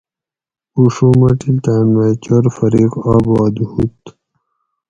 اڛو 0.79 1.07
مٹللتاۤن 1.19 1.85
مئ 1.95 2.13
چور 2.23 2.45
فریق 2.57 2.91
آباد 3.13 3.55
ھوت 3.69 4.01